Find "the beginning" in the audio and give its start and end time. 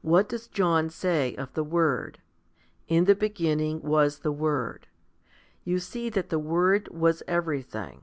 3.04-3.82